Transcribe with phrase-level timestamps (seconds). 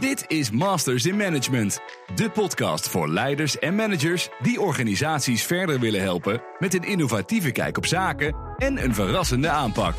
[0.00, 1.80] Dit is Masters in Management,
[2.14, 7.76] de podcast voor leiders en managers die organisaties verder willen helpen met een innovatieve kijk
[7.76, 9.94] op zaken en een verrassende aanpak.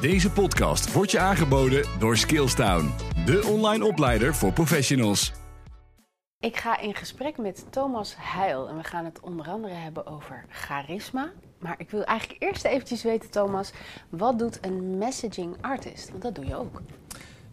[0.00, 2.90] Deze podcast wordt je aangeboden door Skillstown,
[3.24, 5.32] de online opleider voor professionals.
[6.38, 10.44] Ik ga in gesprek met Thomas Heil en we gaan het onder andere hebben over
[10.48, 11.30] charisma.
[11.58, 13.72] Maar ik wil eigenlijk eerst eventjes weten, Thomas,
[14.08, 16.10] wat doet een messaging artist?
[16.10, 16.82] Want dat doe je ook.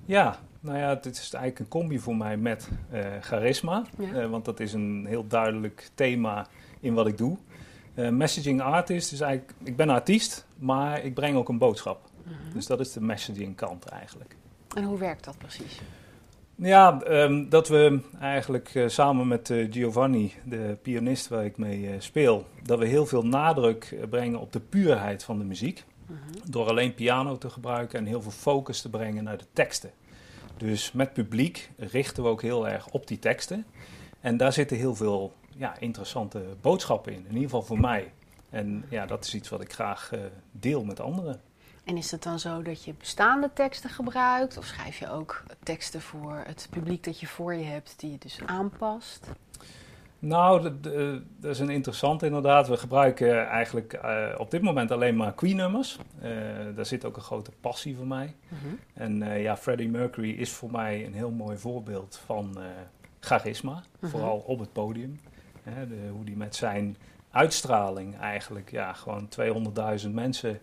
[0.05, 3.84] Ja, nou ja, het is eigenlijk een combi voor mij met uh, charisma.
[3.98, 4.13] Ja.
[4.13, 6.48] Eh, want dat is een heel duidelijk thema
[6.79, 7.38] in wat ik doe.
[7.93, 12.09] Eh, messaging artist is eigenlijk, ik ben artiest, maar ik breng ook een boodschap.
[12.53, 14.35] Dus dat is de messaging kant eigenlijk.
[14.75, 15.81] En hoe werkt dat precies?
[16.59, 21.87] Ja, ehm, dat we eigenlijk eh, samen met eh, Giovanni, de pianist waar ik mee
[21.87, 25.84] eh, speel, dat we heel veel nadruk eh, brengen op de puurheid van de muziek.
[26.49, 29.91] Door alleen piano te gebruiken en heel veel focus te brengen naar de teksten.
[30.57, 33.65] Dus met publiek richten we ook heel erg op die teksten.
[34.20, 38.12] En daar zitten heel veel ja, interessante boodschappen in, in ieder geval voor mij.
[38.49, 40.20] En ja, dat is iets wat ik graag eh,
[40.51, 41.41] deel met anderen.
[41.84, 44.57] En is het dan zo dat je bestaande teksten gebruikt?
[44.57, 48.17] Of schrijf je ook teksten voor het publiek dat je voor je hebt, die je
[48.17, 49.27] dus aanpast?
[50.20, 50.71] Nou,
[51.40, 52.68] dat is een interessant inderdaad.
[52.68, 55.98] We gebruiken eigenlijk eh, op dit moment alleen maar Queen-nummers.
[56.21, 56.32] Eh,
[56.76, 58.35] daar zit ook een grote passie voor mij.
[58.93, 62.57] En eh, ja, Freddie Mercury is voor mij een heel mooi voorbeeld van
[63.20, 63.84] charisma.
[63.99, 64.12] Mhm.
[64.12, 65.19] Vooral op het podium.
[65.63, 66.97] Hè, de, hoe die met zijn
[67.31, 69.29] uitstraling eigenlijk ja, gewoon
[70.01, 70.59] 200.000 mensen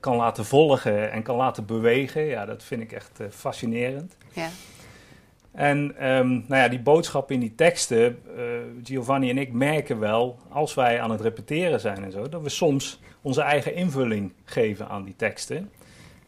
[0.00, 2.24] kan laten volgen en kan laten bewegen.
[2.24, 4.16] Ja, dat vind ik echt fascinerend.
[4.32, 4.48] Ja.
[5.54, 8.44] En ehm, nou ja, die boodschap in die teksten, eh,
[8.82, 12.48] Giovanni en ik merken wel, als wij aan het repeteren zijn en zo, dat we
[12.48, 15.70] soms onze eigen invulling geven aan die teksten.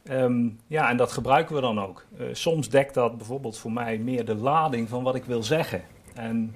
[0.02, 2.04] Ehm, ja, en dat gebruiken we dan ook.
[2.18, 5.82] Eh, soms dekt dat bijvoorbeeld voor mij meer de lading van wat ik wil zeggen.
[6.14, 6.54] En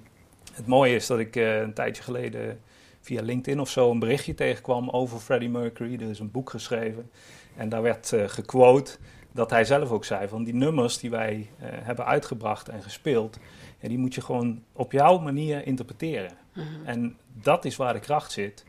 [0.52, 2.60] het mooie is dat ik eh, een tijdje geleden
[3.00, 5.94] via LinkedIn of zo een berichtje tegenkwam over Freddie Mercury.
[5.94, 7.10] Er is een boek geschreven
[7.56, 8.96] en daar werd eh, gequote
[9.32, 13.38] dat hij zelf ook zei van die nummers die wij eh, hebben uitgebracht en gespeeld,
[13.78, 16.30] ja, die moet je gewoon op jouw manier interpreteren.
[16.54, 16.64] Mhm.
[16.84, 18.64] En dat is waar de kracht zit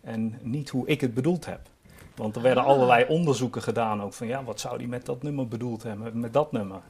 [0.00, 1.60] en niet hoe ik het bedoeld heb.
[2.16, 2.68] Want er werden Ah.
[2.68, 6.32] allerlei onderzoeken gedaan ook van ja, wat zou die met dat nummer bedoeld hebben, met
[6.32, 6.80] dat nummer.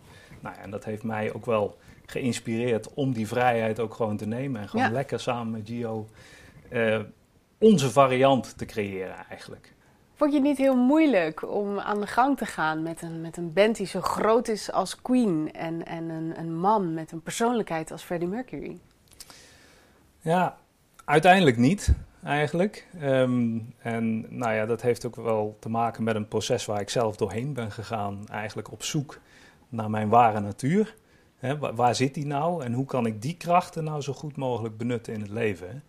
[0.40, 4.26] Nou ja, en dat heeft mij ook wel geïnspireerd om die vrijheid ook gewoon te
[4.26, 4.92] nemen en gewoon Ja.
[4.92, 6.08] lekker samen met Gio
[6.68, 6.98] eh,
[7.58, 9.74] onze variant te creëren eigenlijk.
[10.22, 13.36] Vond je het niet heel moeilijk om aan de gang te gaan met een, met
[13.36, 17.22] een band die zo groot is als Queen en, en een, een man met een
[17.22, 18.78] persoonlijkheid als Freddie Mercury?
[20.20, 20.56] Ja,
[21.04, 21.92] uiteindelijk niet,
[22.24, 22.86] eigenlijk.
[23.00, 26.90] Ehm, en nou ja, dat heeft ook wel te maken met een proces waar ik
[26.90, 28.28] zelf doorheen ben gegaan.
[28.28, 29.18] Eigenlijk op zoek
[29.68, 30.94] naar mijn ware natuur.
[31.36, 34.36] Hè, wa- waar zit die nou en hoe kan ik die krachten nou zo goed
[34.36, 35.82] mogelijk benutten in het leven?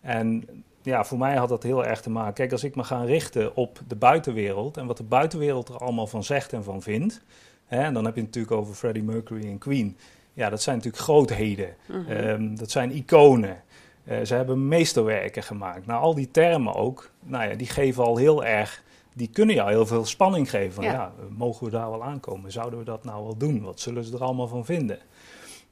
[0.00, 0.48] En
[0.88, 2.34] ja, voor mij had dat heel erg te maken.
[2.34, 6.06] Kijk, als ik me ga richten op de buitenwereld en wat de buitenwereld er allemaal
[6.06, 7.20] van zegt en van vindt.
[7.66, 9.96] Hè, en dan heb je het natuurlijk over Freddie Mercury en Queen.
[10.32, 11.74] Ja, dat zijn natuurlijk grootheden.
[11.86, 12.10] Mhm.
[12.10, 13.62] Ehm, dat zijn iconen.
[14.04, 15.86] Eh, ze hebben meesterwerken gemaakt.
[15.86, 18.82] Nou, al die termen ook, nou ja, die geven al heel erg,
[19.14, 20.72] die kunnen jou heel veel spanning geven.
[20.72, 20.92] Van, Ja.
[20.92, 21.12] ja.
[21.36, 22.52] mogen we daar wel aankomen?
[22.52, 23.62] Zouden we dat nou wel doen?
[23.62, 24.98] Wat zullen ze er allemaal van vinden?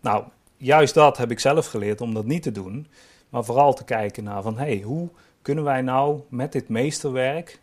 [0.00, 0.24] Nou,
[0.56, 2.86] juist dat heb ik zelf geleerd om dat niet te doen.
[3.28, 5.08] Maar vooral te kijken naar van, hé, hey, hoe
[5.42, 7.60] kunnen wij nou met dit meesterwerk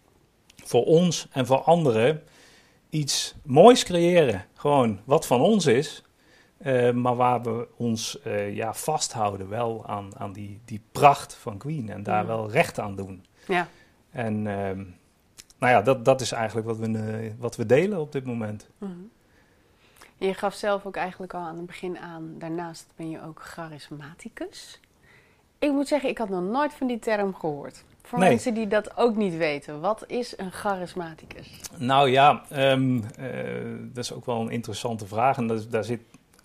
[0.64, 2.24] voor ons en voor anderen
[2.90, 4.46] iets moois creëren?
[4.54, 6.04] Gewoon wat van ons is,
[6.58, 11.58] eh, maar waar we ons eh, ja, vasthouden wel aan, aan die, die pracht van
[11.58, 12.26] Queen en daar Ja.
[12.28, 13.26] wel recht aan doen.
[13.48, 13.68] Ja.
[14.12, 14.84] En ehm,
[15.58, 18.70] nou ja, dat, dat is eigenlijk wat we, eh, wat we delen op dit moment.
[18.78, 18.92] Mhm.
[20.18, 24.80] Je gaf zelf ook eigenlijk al aan het begin aan, daarnaast ben je ook charismaticus.
[25.60, 27.84] Ik moet zeggen, ik had nog nooit van die term gehoord.
[28.04, 28.30] Voor Nee.
[28.30, 31.60] mensen die dat ook niet weten, wat is een charismaticus?
[31.78, 33.30] Nou ja, ehm, eh,
[33.94, 35.38] dat is ook wel een interessante vraag.
[35.38, 36.00] En dat, daar zit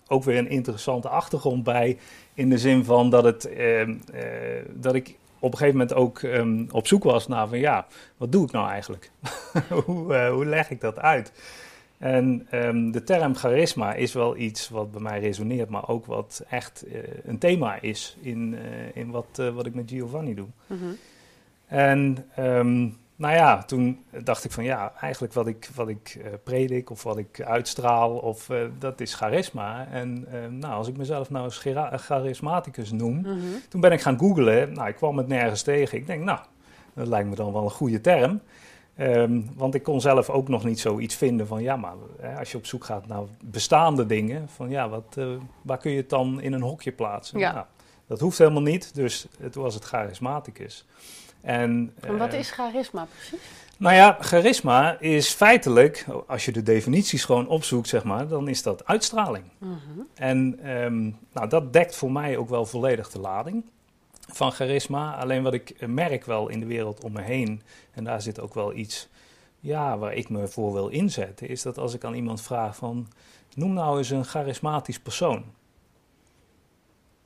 [0.07, 1.97] ook weer een interessante achtergrond bij.
[2.33, 4.23] In de zin van dat, het, ehm, eh,
[4.69, 7.87] dat ik op een gegeven moment ook ehm, op zoek was naar van ja,
[8.17, 9.11] wat doe ik nou eigenlijk?
[9.85, 11.31] hoe, eh, hoe leg ik dat uit?
[11.99, 16.43] En ehm, de term charisma is wel iets wat bij mij resoneert, maar ook wat
[16.49, 20.47] echt eh, een thema is in, eh, in wat, eh, wat ik met Giovanni doe.
[20.67, 20.79] Mhm.
[21.67, 22.79] En ehm,
[23.15, 27.17] nou ja, toen dacht ik van ja, eigenlijk wat ik, wat ik predik of wat
[27.17, 28.49] ik uitstraal, of,
[28.79, 29.87] dat is charisma.
[29.91, 31.65] En ehm, nou, als ik mezelf nou eens
[32.05, 33.37] charismaticus noem, Mhm.
[33.69, 34.73] toen ben ik gaan googlen.
[34.73, 35.97] Nou, ik kwam het nergens tegen.
[35.97, 36.39] Ik denk, nou,
[36.93, 38.41] dat lijkt me dan wel een goede term.
[38.99, 42.51] Ehm, want ik kon zelf ook nog niet zoiets vinden van ja, maar hè, als
[42.51, 45.27] je op zoek gaat naar bestaande dingen, van ja, wat, eh,
[45.61, 47.39] waar kun je het dan in een hokje plaatsen?
[47.39, 47.53] Ja.
[47.53, 47.65] Nou,
[48.07, 50.85] dat hoeft helemaal niet, dus toen was het charismaticus.
[51.41, 53.47] En, En wat eh, is charisma precies?
[53.77, 58.63] nou ja, charisma is feitelijk, als je de definities gewoon opzoekt, zeg maar, dan is
[58.63, 59.45] dat uitstraling.
[59.57, 59.75] Mhm.
[60.13, 61.01] En ehm,
[61.33, 63.63] nou, dat dekt voor mij ook wel volledig de lading
[64.33, 65.15] van charisma.
[65.15, 67.61] Alleen wat ik merk wel in de wereld om me heen,
[67.91, 69.07] en daar zit ook wel iets
[69.59, 73.07] ja, waar ik me voor wil inzetten, is dat als ik aan iemand vraag van,
[73.55, 75.43] noem nou eens een charismatisch persoon.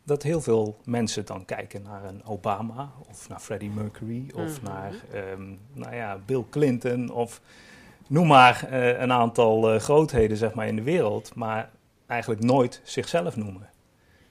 [0.04, 4.72] Dat heel veel mensen dan kijken naar een Obama of naar Freddie Mercury of Mhm.
[4.72, 7.42] naar ehm, nou ja, Bill Clinton of
[8.08, 11.70] noem maar eh, een aantal eh, grootheden zeg maar, in de wereld, maar
[12.08, 13.70] eigenlijk nooit zichzelf noemen.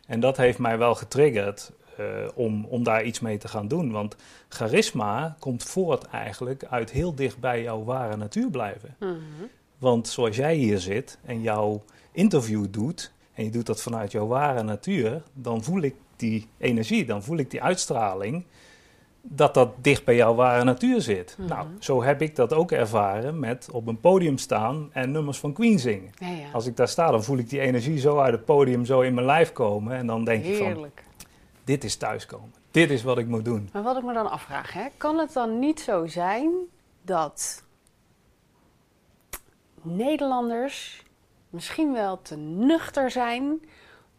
[0.07, 2.05] En dat heeft mij wel getriggerd eh,
[2.35, 3.91] om, om daar iets mee te gaan doen.
[3.91, 4.17] Want
[4.49, 8.97] charisma komt voort eigenlijk uit heel dicht bij jouw ware natuur blijven.
[8.99, 9.13] Mhm.
[9.79, 14.27] Want zoals jij hier zit en jouw interview doet, en je doet dat vanuit jouw
[14.27, 18.45] ware natuur, dan voel ik die energie, dan voel ik die uitstraling,
[19.23, 21.37] dat dat dicht bij jouw ware natuur zit.
[21.39, 21.49] Mhm.
[21.49, 25.53] Nou, zo heb ik dat ook ervaren met op een podium staan en nummers van
[25.53, 26.11] Queen zingen.
[26.19, 26.51] Ja, ja.
[26.53, 29.15] Als ik daar sta, dan voel ik die energie zo uit het podium, zo in
[29.15, 29.97] mijn lijf komen.
[29.97, 30.91] En dan denk ik van.
[31.65, 32.55] Dit is thuiskomen.
[32.71, 33.69] Dit is wat ik moet doen.
[33.73, 36.51] Maar wat ik me dan afvraag, hè, kan het dan niet zo zijn
[37.03, 37.63] dat
[39.83, 41.03] Nederlanders
[41.51, 43.63] misschien wel te nuchter zijn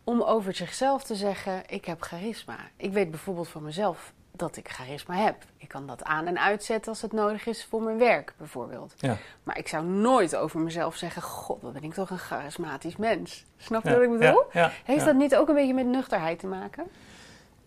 [0.03, 2.57] om over zichzelf te zeggen: ik heb charisma.
[2.77, 5.35] Ik weet bijvoorbeeld van mezelf dat ik charisma heb.
[5.57, 8.93] Ik kan dat aan en uitzetten als het nodig is voor mijn werk, bijvoorbeeld.
[8.97, 9.17] Ja.
[9.43, 13.45] Maar ik zou nooit over mezelf zeggen: God, wat ben ik toch een charismatisch mens.
[13.57, 14.43] Snap je Ja, wat ik bedoel?
[14.51, 16.83] ja, Heeft dat niet ook een beetje met nuchterheid te maken?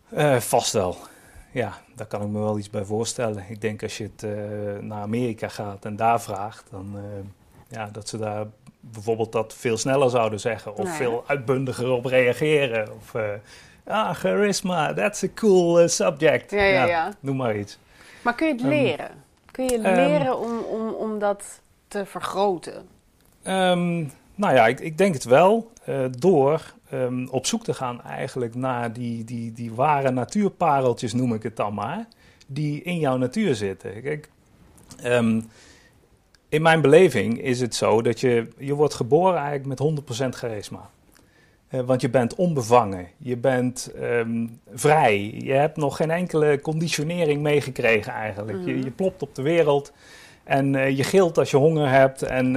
[0.09, 0.97] Eh, vast wel.
[1.51, 3.45] Ja, daar kan ik me wel iets bij voorstellen.
[3.49, 7.03] Ik denk als je het eh, naar Amerika gaat en daar vraagt, dan eh,
[7.69, 8.47] ja, dat ze daar
[8.81, 12.93] bijvoorbeeld dat veel sneller zouden zeggen of veel uitbundiger op reageren.
[12.93, 13.15] Of
[13.85, 16.51] ah, charisma, that's a cool subject.
[16.51, 17.13] Ja, ja, ja.
[17.21, 17.79] Noem maar iets.
[18.23, 19.11] Maar kun je het Ehm, leren?
[19.51, 22.89] Kun je ehm, leren om, om, om dat te vergroten?
[23.43, 23.99] Ehm,
[24.35, 25.71] nou ja, ik, ik denk het wel.
[26.19, 31.43] door ehm, op zoek te gaan eigenlijk naar die, die, die ware natuurpareltjes, noem ik
[31.43, 32.07] het dan maar.
[32.47, 34.03] Die in jouw natuur zitten.
[34.03, 34.31] Kijk,
[35.03, 35.41] ehm,
[36.49, 40.91] in mijn beleving is het zo dat je, je wordt geboren eigenlijk met 100% charisma.
[41.69, 47.43] Eh, want je bent onbevangen, je bent ehm, vrij, je hebt nog geen enkele conditionering
[47.43, 48.59] meegekregen eigenlijk.
[48.65, 48.85] je, Mhm.
[48.85, 49.93] je plopt op de wereld
[50.45, 52.51] en eh, je gilt als je honger hebt en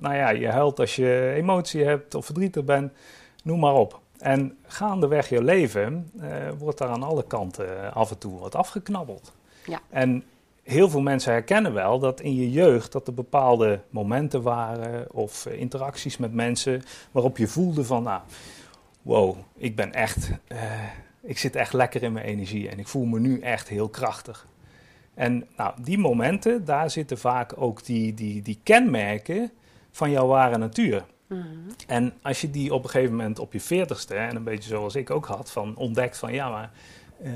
[0.00, 2.92] nou ja, je huilt als je emotie hebt of verdrietig bent,
[3.42, 4.00] noem maar op.
[4.22, 6.28] En gaandeweg je leven eh,
[6.58, 9.32] wordt daar aan alle kanten eh, af en toe wat afgeknabbeld.
[9.66, 9.80] Ja.
[9.90, 10.24] En
[10.62, 15.46] heel veel mensen herkennen wel dat in je jeugd dat er bepaalde momenten waren of
[15.46, 18.20] eh, interacties met mensen waarop je voelde van, nou,
[19.02, 20.30] wow, ik ben echt,
[21.22, 24.46] ik zit echt lekker in mijn energie en ik voel me nu echt heel krachtig.
[25.14, 29.50] En nou, die momenten, daar zitten vaak ook die, die, die kenmerken
[29.90, 31.04] van jouw ware natuur.
[31.32, 31.70] Mhm.
[31.86, 34.94] En als je die op een gegeven moment op je veertigste, en een beetje zoals
[34.94, 36.70] ik ook had, van ontdekt van ja, maar
[37.22, 37.32] eh,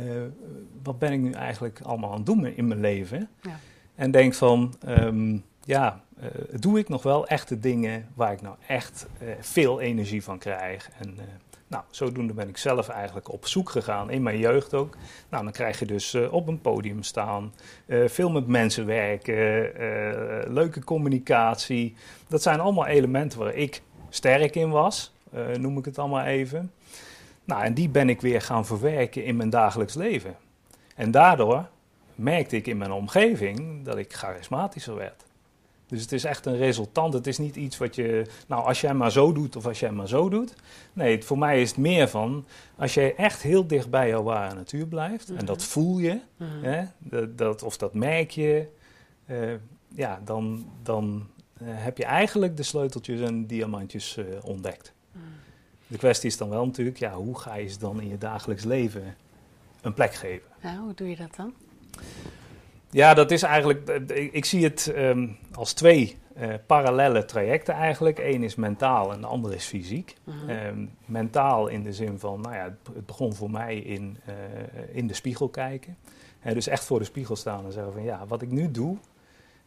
[0.83, 3.29] wat ben ik nu eigenlijk allemaal aan het doen in mijn leven?
[3.41, 3.59] Ja.
[3.95, 6.29] En denk van ehm, ja, eh,
[6.61, 10.91] doe ik nog wel echte dingen waar ik nou echt eh, veel energie van krijg?
[10.99, 11.17] En
[11.69, 14.97] nou, zodoende ben ik zelf eigenlijk op zoek gegaan, in mijn jeugd ook.
[15.29, 17.53] Nou, dan krijg je dus op een podium staan,
[17.89, 19.73] veel met mensen werken,
[20.53, 21.95] leuke communicatie.
[22.29, 26.73] Dat zijn allemaal elementen waar ik sterk in was, eh, noem ik het allemaal even.
[27.45, 30.37] Nou, en die ben ik weer gaan verwerken in mijn dagelijks leven.
[30.95, 31.69] En daardoor
[32.15, 35.25] merkte ik in mijn omgeving dat ik charismatischer werd.
[35.87, 37.13] Dus het is echt een resultant.
[37.15, 39.91] Het is niet iets wat je, nou, als jij maar zo doet of als jij
[39.93, 40.55] maar zo doet.
[40.93, 42.45] Nee, het- voor mij is het meer van,
[42.77, 46.63] als jij echt heel dicht bij jouw ware natuur blijft, en dat voel je, Mhm.
[46.63, 48.67] hè, dat, dat, of dat merk je,
[49.27, 49.37] eh,
[49.95, 51.27] ja, dan, dan
[51.65, 54.93] heb je eigenlijk de sleuteltjes en diamantjes eh, ontdekt.
[55.13, 55.25] Mhm.
[55.87, 58.65] De kwestie is dan wel natuurlijk, ja, hoe ga je ze dan in je dagelijks
[58.65, 59.17] leven
[59.81, 60.49] een plek geven?
[60.63, 61.55] Nou, hoe doe je dat dan?
[62.91, 67.75] Ja, dat is eigenlijk, eh, ik, ik zie het ehm, als twee eh, parallele trajecten
[67.75, 68.19] eigenlijk.
[68.19, 70.15] Eén is mentaal en de andere is fysiek.
[70.25, 70.49] Mhm.
[70.49, 74.35] Ehm, mentaal in de zin van, nou ja, het, begon voor mij in, eh,
[74.93, 75.97] in de spiegel kijken.
[76.43, 78.97] Dus echt voor de spiegel staan en zeggen van, ja, wat ik nu doe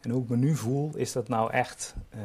[0.02, 2.20] en hoe ik me nu voel, is dat nou echt eh,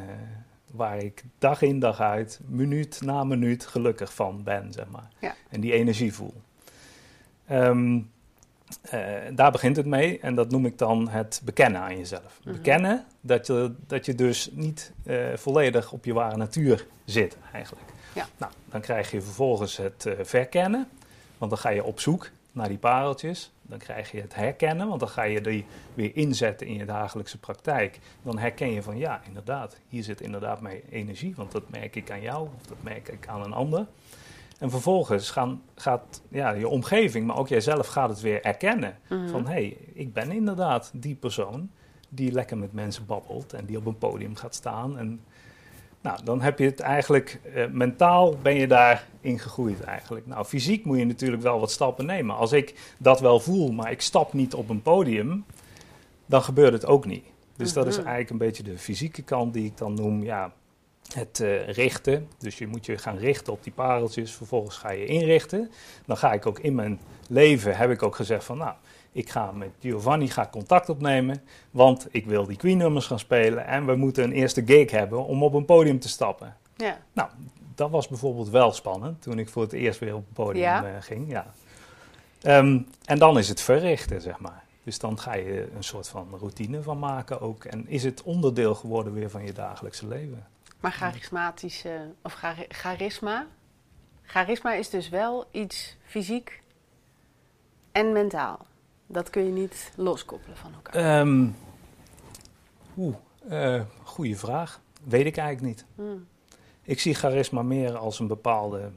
[0.72, 5.08] waar ik dag in dag uit, minuut na minuut gelukkig van ben, zeg maar.
[5.18, 5.34] Ja.
[5.48, 6.34] En die energie voel.
[7.46, 8.00] Ehm,
[8.82, 9.00] eh,
[9.34, 12.40] daar begint het mee en dat noem ik dan het bekennen aan jezelf.
[12.44, 12.54] Mhm.
[12.54, 17.86] Bekennen dat je, dat je dus niet eh, volledig op je ware natuur zit eigenlijk.
[18.14, 18.26] Ja.
[18.36, 20.88] Nou, dan krijg je vervolgens het verkennen,
[21.38, 23.53] want dan ga je op zoek naar die pareltjes.
[23.66, 27.38] Dan krijg je het herkennen, want dan ga je die weer inzetten in je dagelijkse
[27.38, 27.99] praktijk.
[28.23, 32.11] Dan herken je van ja, inderdaad, hier zit inderdaad mijn energie, want dat merk ik
[32.11, 33.87] aan jou of dat merk ik aan een ander.
[34.59, 38.99] En vervolgens gaan, gaat ja, je omgeving, maar ook jijzelf gaat het weer erkennen.
[39.09, 39.28] Mhm.
[39.28, 41.71] Van hé, hey, ik ben inderdaad die persoon
[42.09, 44.99] die lekker met mensen babbelt en die op een podium gaat staan.
[44.99, 45.21] En
[46.04, 50.26] nou, dan heb je het eigenlijk, eh, mentaal ben je daarin gegroeid eigenlijk.
[50.26, 52.37] Nou, fysiek moet je natuurlijk wel wat stappen nemen.
[52.37, 55.44] Als ik dat wel voel, maar ik stap niet op een podium,
[56.26, 57.25] dan gebeurt het ook niet.
[57.56, 58.06] Dus dat is Mhm.
[58.06, 60.52] eigenlijk een beetje de fysieke kant die ik dan noem, ja,
[61.14, 62.28] het eh, richten.
[62.38, 65.70] Dus je moet je gaan richten op die pareltjes, vervolgens ga je inrichten.
[66.06, 68.75] Dan ga ik ook in mijn leven, heb ik ook gezegd van, nou,
[69.14, 73.87] ik ga met Giovanni ga contact opnemen, want ik wil die Queen-nummers gaan spelen en
[73.87, 76.56] we moeten een eerste gig hebben om op een podium te stappen.
[76.76, 76.99] Ja.
[77.12, 77.28] Nou,
[77.75, 80.85] dat was bijvoorbeeld wel spannend toen ik voor het eerst weer op het podium Ja?
[80.85, 81.30] eh, ging.
[81.30, 81.47] Ja.
[82.42, 84.62] Ehm, en dan is het verrichten, zeg maar.
[84.83, 87.64] Dus dan ga je een soort van routine van maken ook.
[87.64, 90.47] En is het onderdeel geworden weer van je dagelijkse leven.
[90.80, 93.47] Maar charismatische, of chari- charisma.
[94.23, 96.62] Charisma is dus wel iets fysiek
[97.92, 98.66] en mentaal.
[99.06, 101.20] Dat kun je niet loskoppelen van elkaar.
[101.20, 101.46] Ehm
[102.96, 103.16] Oeh,
[103.49, 104.80] eh, goede vraag.
[105.04, 105.87] Weet ik eigenlijk niet.
[105.94, 106.26] Hmm.
[106.82, 108.90] Ik zie charisma meer als een bepaalde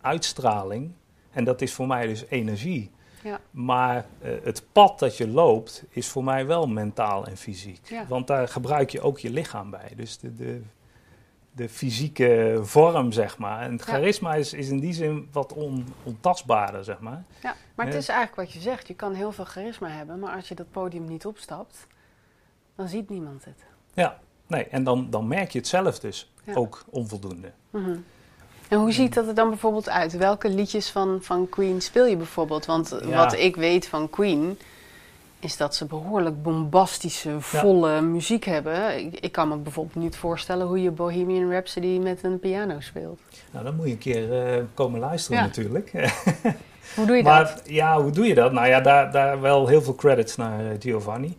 [0.00, 0.92] uitstraling.
[1.30, 2.90] En dat is voor mij dus energie.
[3.22, 3.40] Ja.
[3.50, 7.88] Maar eh, het pad dat je loopt is voor mij wel mentaal en fysiek.
[7.88, 8.06] Ja.
[8.06, 9.92] Want daar gebruik je ook je lichaam bij.
[9.96, 10.62] Dus de, de,
[11.52, 13.60] de fysieke vorm, zeg maar.
[13.60, 13.92] En het Ja.
[13.92, 17.24] charisma is, is in die zin wat on, ontastbaarder, zeg maar.
[17.42, 18.88] Ja, maar het is eigenlijk wat je zegt.
[18.88, 21.86] Je kan heel veel charisma hebben, maar als je dat podium niet opstapt,
[22.76, 23.64] dan ziet niemand het.
[23.94, 26.54] Ja, nee, en dan, dan merk je het zelf dus Ja.
[26.54, 27.52] ook onvoldoende.
[27.70, 27.96] Mhm.
[28.68, 30.16] En hoe ziet dat er dan bijvoorbeeld uit?
[30.16, 32.66] Welke liedjes van, van Queen speel je bijvoorbeeld?
[32.66, 33.16] Want Ja.
[33.16, 34.58] wat ik weet van Queen
[35.42, 38.98] is dat ze behoorlijk bombastische, volle muziek hebben.
[38.98, 43.20] Ik, ik kan me bijvoorbeeld niet voorstellen hoe je Bohemian Rhapsody met een piano speelt.
[43.50, 45.44] Nou, dan moet je een keer eh, komen luisteren Ja.
[45.44, 45.92] natuurlijk.
[46.96, 47.32] Hoe doe je dat?
[47.32, 48.52] maar ja, hoe doe je dat?
[48.52, 51.38] Nou ja, daar, daar wel heel veel credits naar eh, Giovanni.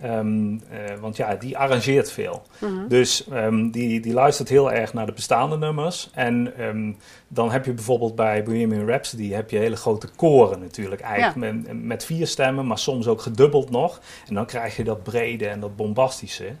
[0.00, 2.42] Ehm, eh, want ja, die arrangeert veel.
[2.60, 2.88] Mhm.
[2.88, 6.10] Dus ehm, die, die luistert heel erg naar de bestaande nummers.
[6.14, 6.92] En ehm,
[7.28, 11.00] dan heb je bijvoorbeeld bij Bohemian Rhapsody heb je hele grote koren natuurlijk.
[11.00, 14.00] Eigenlijk met, met vier stemmen, maar soms ook gedubbeld nog.
[14.28, 16.52] En dan krijg je dat brede en dat bombastische.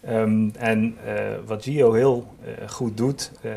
[0.00, 1.14] Ehm, en eh,
[1.46, 3.54] wat Gio heel eh, goed doet, ehm,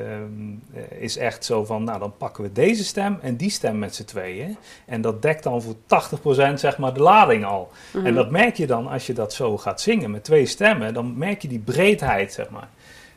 [0.73, 3.95] eh, is echt zo van, nou dan pakken we deze stem en die stem met
[3.95, 4.57] z'n tweeën.
[4.85, 7.71] En dat dekt dan voor 80% zeg maar de lading al.
[7.93, 8.05] Mhm.
[8.05, 11.17] En dat merk je dan als je dat zo gaat zingen met twee stemmen, dan
[11.17, 12.69] merk je die breedheid, zeg maar.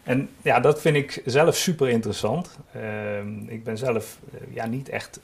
[0.02, 2.58] En ja, dat vind ik zelf super interessant.
[2.72, 4.18] Ehm, ik ben zelf
[4.50, 5.20] ja, niet echt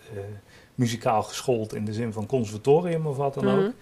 [0.75, 3.73] muzikaal geschoold in de zin van conservatorium of wat dan ook.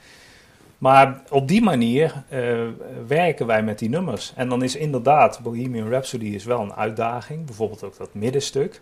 [0.81, 2.67] Maar op die manier eh,
[3.07, 4.33] werken wij met die nummers.
[4.37, 7.45] En dan is inderdaad Bohemian Rhapsody is wel een uitdaging.
[7.45, 8.81] Bijvoorbeeld ook dat middenstuk.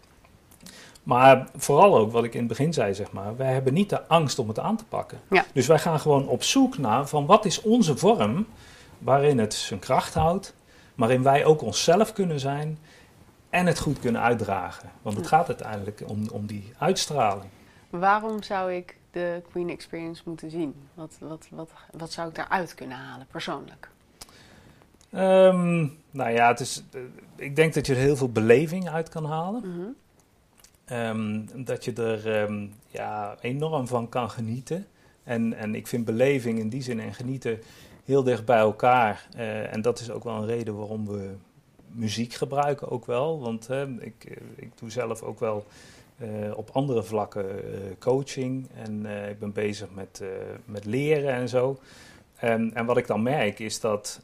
[1.02, 3.36] Maar vooral ook wat ik in het begin zei, zeg maar.
[3.36, 5.18] Wij hebben niet de angst om het aan te pakken.
[5.30, 5.44] Ja.
[5.52, 8.46] Dus wij gaan gewoon op zoek naar van wat is onze vorm
[8.98, 10.54] waarin het zijn kracht houdt.
[10.94, 12.78] Waarin wij ook onszelf kunnen zijn
[13.50, 14.90] en het goed kunnen uitdragen.
[15.02, 17.50] Want het gaat uiteindelijk om, om die uitstraling.
[17.90, 20.74] Waarom zou ik de Queen Experience moeten zien?
[20.94, 23.88] Wat, wat, wat, wat zou ik daaruit kunnen halen, persoonlijk?
[25.10, 27.00] Ehm, nou ja, het is, eh,
[27.36, 29.60] ik denk dat je er heel veel beleving uit kan halen.
[29.60, 29.88] Mhm.
[30.84, 34.86] Ehm, dat je er ehm, ja, enorm van kan genieten.
[35.22, 37.60] En, en ik vind beleving in die zin en genieten
[38.04, 39.28] heel dicht bij elkaar.
[39.36, 41.34] Eh, en dat is ook wel een reden waarom we
[41.88, 43.40] muziek gebruiken ook wel.
[43.40, 45.66] Want ik, eh, ik doe zelf ook wel
[46.18, 48.68] eh, op andere vlakken eh, coaching.
[48.74, 50.22] En eh, ik ben bezig met,
[50.64, 51.78] met leren en zo.
[52.36, 54.20] En, en wat ik dan merk is dat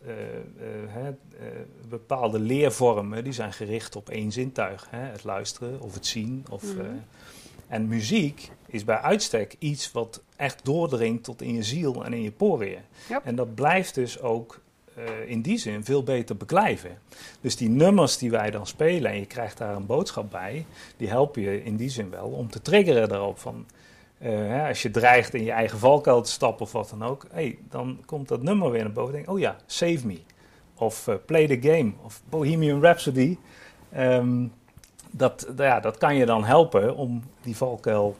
[1.88, 4.86] bepaalde leervormen die zijn gericht op één zintuig.
[4.90, 6.44] Hè, het luisteren of het zien.
[6.50, 6.86] Of, Mhm.
[7.68, 12.22] en muziek is bij uitstek iets wat echt doordringt tot in je ziel en in
[12.22, 12.82] je poriën.
[13.08, 13.24] Yep.
[13.24, 14.60] En dat blijft dus ook
[14.94, 16.98] eh, in die zin veel beter beklijven.
[17.40, 21.08] Dus die nummers die wij dan spelen en je krijgt daar een boodschap bij, die
[21.08, 23.66] helpen je in die zin wel om te triggeren daarop van.
[24.18, 27.26] eh, hè, als je dreigt in je eigen valkuil te stappen of wat dan ook,
[27.32, 29.12] hey, dan komt dat nummer weer naar boven.
[29.12, 30.18] Denk, oh ja, Save Me.
[30.74, 31.92] Of eh, Play the Game.
[32.02, 33.38] Of Bohemian Rhapsody.
[33.92, 34.46] Ehm,
[35.10, 38.16] dat, ja, dat kan je dan helpen om die valkuil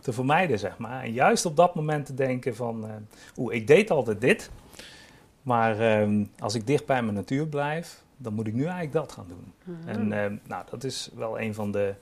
[0.00, 1.02] te vermijden, zeg maar.
[1.02, 2.90] En juist op dat moment te denken van, uh,
[3.36, 4.50] oeh, ik deed altijd dit,
[5.46, 9.12] maar uh, als ik dicht bij mijn natuur blijf, dan moet ik nu eigenlijk dat
[9.12, 9.52] gaan doen.
[9.64, 10.12] Mm-hmm.
[10.12, 11.94] En nou, dat is wel een van de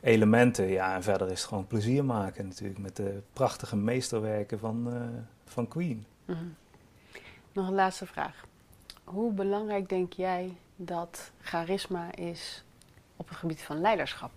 [0.00, 0.68] elementen.
[0.68, 4.92] Ja, en verder is het gewoon plezier maken natuurlijk met de prachtige meesterwerken van,
[5.44, 6.06] van Queen.
[6.24, 6.54] Mm-hmm.
[7.52, 8.46] Nog een laatste vraag.
[9.04, 12.64] Hoe belangrijk denk jij dat charisma is
[13.16, 14.30] op het gebied van leiderschap?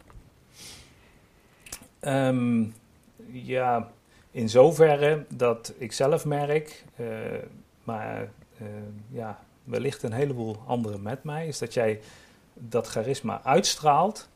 [2.02, 2.74] Um,
[3.32, 3.92] ja,
[4.32, 7.08] in zoverre dat ik zelf merk, uh,
[7.86, 8.68] maar uh,
[9.10, 12.00] ja, wellicht een heleboel anderen met mij, is dat jij
[12.54, 14.30] dat charisma uitstraalt.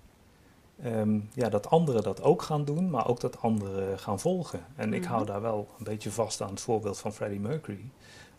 [0.86, 4.60] Um, ja, dat anderen dat ook gaan doen, maar ook dat anderen gaan volgen.
[4.60, 5.02] En mm -hmm.
[5.02, 7.90] ik hou daar wel een beetje vast aan het voorbeeld van Freddie Mercury.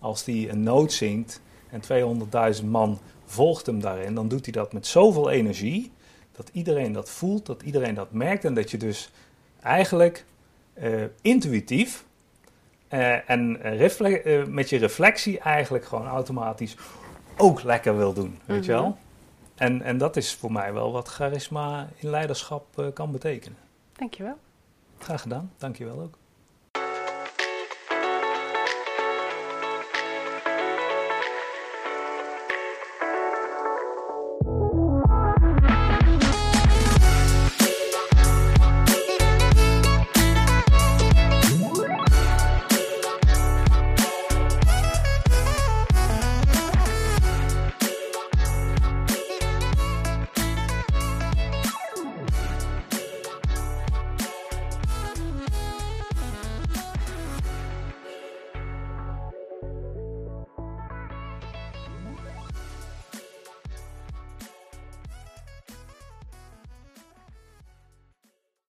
[0.01, 1.41] Als die een noot zingt
[1.71, 1.83] en
[2.61, 5.93] 200.000 man volgt hem daarin, dan doet hij dat met zoveel energie
[6.33, 9.11] dat iedereen dat voelt, dat iedereen dat merkt en dat je dus
[9.61, 10.25] eigenlijk
[10.75, 12.05] uh, intuïtief
[12.91, 16.77] uh, en uh, met je reflectie eigenlijk gewoon automatisch
[17.37, 18.97] ook lekker wil doen, weet je wel?
[19.55, 23.59] En, en dat is voor mij wel wat charisma in leiderschap kan betekenen.
[23.93, 24.39] Dankjewel.
[24.99, 26.20] Graag gedaan, dankjewel ook.